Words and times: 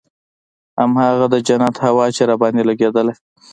هماغه 0.79 1.25
د 1.33 1.35
جنت 1.47 1.75
هوا 1.85 2.05
چې 2.15 2.21
راباندې 2.29 2.63
لګېدله. 2.69 3.13